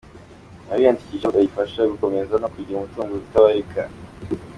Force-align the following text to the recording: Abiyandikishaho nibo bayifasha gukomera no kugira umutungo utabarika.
Abiyandikishaho 0.71 1.27
nibo 1.31 1.35
bayifasha 1.43 1.89
gukomera 1.91 2.33
no 2.41 2.49
kugira 2.53 2.77
umutungo 2.77 3.11
utabarika. 3.15 3.81